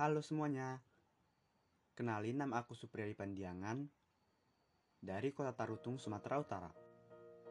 Halo 0.00 0.24
semuanya. 0.24 0.80
Kenalin 1.92 2.40
nama 2.40 2.64
aku 2.64 2.72
Supriyadi 2.72 3.12
Pandiangan 3.12 3.84
dari 4.96 5.28
Kota 5.28 5.52
Tarutung, 5.52 6.00
Sumatera 6.00 6.40
Utara. 6.40 6.72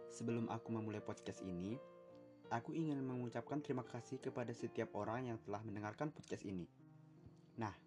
Sebelum 0.10 0.50
aku 0.50 0.74
memulai 0.74 0.98
podcast 0.98 1.46
ini, 1.46 1.78
aku 2.50 2.74
ingin 2.74 3.06
mengucapkan 3.06 3.62
terima 3.62 3.86
kasih 3.86 4.18
kepada 4.18 4.50
setiap 4.50 4.98
orang 4.98 5.30
yang 5.30 5.38
telah 5.46 5.62
mendengarkan 5.62 6.10
podcast 6.10 6.42
ini. 6.42 6.66
Nah, 7.62 7.78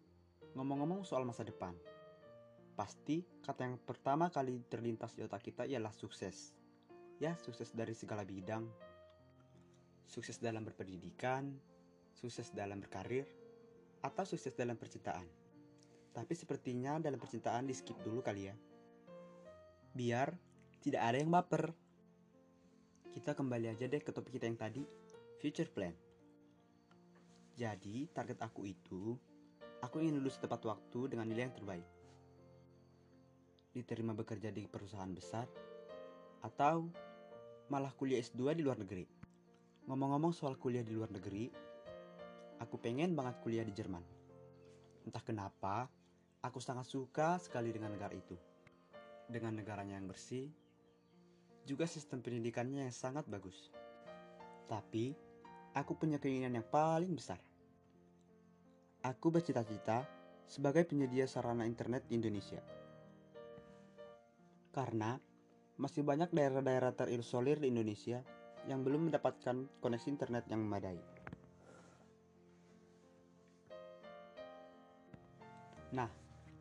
ngomong-ngomong 0.55 1.03
soal 1.03 1.27
masa 1.27 1.43
depan, 1.43 1.75
pasti 2.79 3.27
kata 3.43 3.67
yang 3.67 3.83
pertama 3.83 4.31
kali 4.31 4.63
terlintas 4.71 5.19
di 5.19 5.27
otak 5.27 5.43
kita 5.43 5.67
ialah 5.67 5.91
sukses. 5.91 6.55
Ya, 7.19 7.35
sukses 7.35 7.75
dari 7.75 7.99
segala 7.99 8.23
bidang. 8.23 8.71
Sukses 10.07 10.39
dalam 10.39 10.63
berpendidikan, 10.63 11.51
sukses 12.15 12.55
dalam 12.55 12.79
berkarir, 12.79 13.42
atau 14.03 14.27
sukses 14.27 14.53
dalam 14.53 14.75
percintaan. 14.75 15.25
Tapi 16.13 16.35
sepertinya 16.37 17.01
dalam 17.01 17.17
percintaan 17.17 17.65
di 17.65 17.73
skip 17.73 17.97
dulu 18.03 18.21
kali 18.21 18.51
ya. 18.51 18.55
Biar 19.95 20.35
tidak 20.83 21.03
ada 21.03 21.17
yang 21.17 21.31
baper. 21.31 21.71
Kita 23.15 23.39
kembali 23.39 23.71
aja 23.71 23.87
deh 23.87 24.03
ke 24.03 24.11
topik 24.11 24.37
kita 24.37 24.51
yang 24.51 24.59
tadi, 24.59 24.83
future 25.39 25.71
plan. 25.71 25.95
Jadi, 27.55 28.09
target 28.09 28.41
aku 28.41 28.65
itu, 28.65 29.15
aku 29.85 30.01
ingin 30.01 30.17
lulus 30.17 30.41
tepat 30.41 30.65
waktu 30.65 31.13
dengan 31.13 31.29
nilai 31.29 31.47
yang 31.47 31.55
terbaik. 31.55 31.85
Diterima 33.77 34.17
bekerja 34.17 34.49
di 34.49 34.65
perusahaan 34.65 35.13
besar, 35.13 35.45
atau 36.41 36.89
malah 37.69 37.93
kuliah 37.93 38.19
S2 38.19 38.57
di 38.57 38.65
luar 38.65 38.81
negeri. 38.81 39.05
Ngomong-ngomong 39.87 40.33
soal 40.33 40.57
kuliah 40.57 40.83
di 40.83 40.97
luar 40.97 41.13
negeri, 41.13 41.53
aku 42.63 42.79
pengen 42.79 43.19
banget 43.19 43.43
kuliah 43.43 43.67
di 43.67 43.75
Jerman. 43.75 44.07
Entah 45.03 45.25
kenapa, 45.27 45.91
aku 46.39 46.63
sangat 46.63 46.87
suka 46.87 47.35
sekali 47.43 47.75
dengan 47.75 47.91
negara 47.91 48.15
itu. 48.15 48.39
Dengan 49.27 49.59
negaranya 49.59 49.99
yang 49.99 50.07
bersih, 50.07 50.47
juga 51.67 51.91
sistem 51.91 52.23
pendidikannya 52.23 52.87
yang 52.87 52.95
sangat 52.95 53.27
bagus. 53.27 53.75
Tapi, 54.71 55.11
aku 55.75 55.99
punya 55.99 56.23
keinginan 56.23 56.63
yang 56.63 56.67
paling 56.71 57.11
besar. 57.19 57.43
Aku 59.03 59.35
bercita-cita 59.35 60.07
sebagai 60.47 60.87
penyedia 60.87 61.27
sarana 61.27 61.67
internet 61.67 62.07
di 62.07 62.15
Indonesia. 62.15 62.63
Karena 64.71 65.19
masih 65.83 66.07
banyak 66.07 66.31
daerah-daerah 66.31 66.95
terisolir 66.95 67.59
di 67.59 67.75
Indonesia 67.75 68.23
yang 68.71 68.87
belum 68.87 69.11
mendapatkan 69.11 69.83
koneksi 69.83 70.09
internet 70.15 70.47
yang 70.47 70.63
memadai. 70.63 71.22
Nah, 75.93 76.09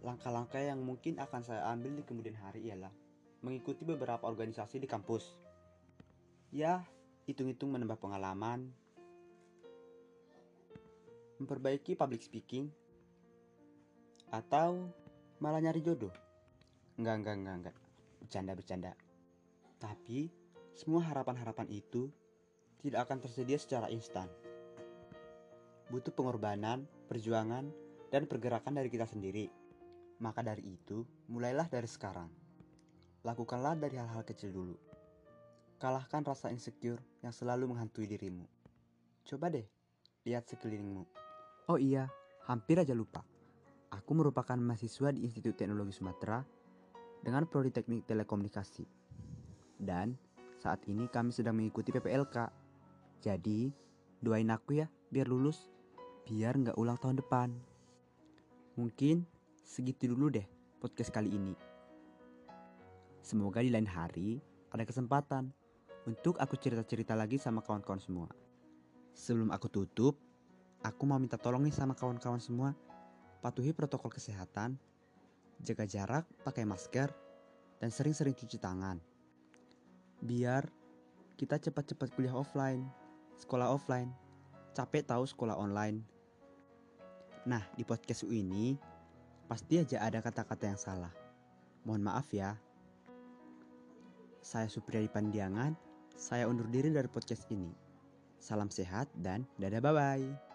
langkah-langkah 0.04 0.60
yang 0.60 0.84
mungkin 0.84 1.16
akan 1.18 1.42
saya 1.42 1.64
ambil 1.72 1.96
di 1.96 2.04
kemudian 2.04 2.36
hari 2.36 2.68
ialah 2.68 2.92
mengikuti 3.42 3.88
beberapa 3.88 4.28
organisasi 4.28 4.84
di 4.84 4.88
kampus. 4.92 5.40
Ya, 6.52 6.84
hitung-hitung 7.26 7.72
menambah 7.72 7.96
pengalaman, 7.96 8.68
memperbaiki 11.40 11.96
public 11.96 12.22
speaking, 12.22 12.68
atau 14.36 14.92
malah 15.40 15.64
nyari 15.64 15.80
jodoh. 15.80 16.12
Enggak, 17.00 17.24
enggak, 17.24 17.36
enggak, 17.40 17.56
enggak. 17.56 17.76
Bercanda-bercanda. 18.20 18.92
Tapi, 19.80 20.30
semua 20.76 21.08
harapan-harapan 21.08 21.72
itu 21.72 22.12
tidak 22.84 23.08
akan 23.10 23.24
tersedia 23.24 23.58
secara 23.58 23.88
instan. 23.88 24.28
Butuh 25.90 26.14
pengorbanan, 26.14 26.86
perjuangan, 27.08 27.72
dan 28.12 28.28
pergerakan 28.28 28.76
dari 28.76 28.92
kita 28.92 29.08
sendiri. 29.08 29.48
Maka 30.22 30.46
dari 30.46 30.62
itu, 30.78 31.02
mulailah 31.32 31.66
dari 31.72 31.88
sekarang. 31.90 32.30
Lakukanlah 33.26 33.80
dari 33.80 33.98
hal-hal 33.98 34.22
kecil 34.22 34.54
dulu. 34.54 34.78
Kalahkan 35.82 36.22
rasa 36.22 36.54
insecure 36.54 37.02
yang 37.26 37.34
selalu 37.34 37.74
menghantui 37.74 38.06
dirimu. 38.06 38.46
Coba 39.26 39.50
deh, 39.50 39.66
lihat 40.28 40.46
sekelilingmu. 40.46 41.08
Oh 41.72 41.80
iya, 41.82 42.06
hampir 42.46 42.78
aja 42.78 42.94
lupa. 42.94 43.26
Aku 43.90 44.14
merupakan 44.14 44.60
mahasiswa 44.60 45.10
di 45.10 45.26
Institut 45.26 45.58
Teknologi 45.58 45.96
Sumatera 45.96 46.46
dengan 47.26 47.50
prodi 47.50 47.74
teknik 47.74 48.06
telekomunikasi. 48.06 48.86
Dan 49.82 50.14
saat 50.62 50.86
ini 50.86 51.10
kami 51.10 51.34
sedang 51.34 51.58
mengikuti 51.58 51.90
PPLK. 51.90 52.38
Jadi, 53.26 53.74
doain 54.22 54.54
aku 54.54 54.82
ya 54.82 54.88
biar 55.10 55.26
lulus, 55.26 55.70
biar 56.30 56.58
nggak 56.62 56.78
ulang 56.78 56.98
tahun 57.02 57.18
depan. 57.18 57.71
Mungkin 58.80 59.28
segitu 59.68 60.16
dulu 60.16 60.32
deh 60.32 60.48
podcast 60.80 61.12
kali 61.12 61.28
ini. 61.28 61.52
Semoga 63.20 63.60
di 63.60 63.68
lain 63.68 63.84
hari 63.84 64.40
ada 64.72 64.88
kesempatan 64.88 65.52
untuk 66.08 66.40
aku 66.40 66.56
cerita-cerita 66.56 67.12
lagi 67.12 67.36
sama 67.36 67.60
kawan-kawan 67.60 68.00
semua. 68.00 68.32
Sebelum 69.12 69.52
aku 69.52 69.68
tutup, 69.68 70.16
aku 70.88 71.04
mau 71.04 71.20
minta 71.20 71.36
tolong 71.36 71.68
nih 71.68 71.76
sama 71.76 72.00
kawan-kawan 72.00 72.40
semua. 72.40 72.72
Patuhi 73.44 73.76
protokol 73.76 74.08
kesehatan, 74.08 74.80
jaga 75.60 75.84
jarak, 75.84 76.26
pakai 76.48 76.64
masker, 76.64 77.12
dan 77.84 77.92
sering-sering 77.92 78.40
cuci 78.40 78.56
tangan. 78.56 79.04
Biar 80.24 80.64
kita 81.36 81.60
cepat-cepat 81.60 82.08
kuliah 82.16 82.40
offline, 82.40 82.88
sekolah 83.36 83.68
offline. 83.68 84.16
Capek 84.72 85.04
tahu 85.04 85.28
sekolah 85.28 85.60
online. 85.60 86.21
Nah, 87.42 87.66
di 87.74 87.82
podcast 87.82 88.22
ini 88.30 88.78
pasti 89.50 89.82
aja 89.82 90.06
ada 90.06 90.22
kata-kata 90.22 90.70
yang 90.70 90.78
salah. 90.78 91.14
Mohon 91.82 92.14
maaf 92.14 92.30
ya. 92.30 92.54
Saya 94.42 94.70
Supriyadi 94.70 95.10
Pandiangan, 95.10 95.74
saya 96.14 96.46
undur 96.46 96.70
diri 96.70 96.94
dari 96.94 97.10
podcast 97.10 97.50
ini. 97.50 97.74
Salam 98.38 98.70
sehat 98.70 99.10
dan 99.18 99.46
dadah 99.58 99.82
bye-bye. 99.82 100.51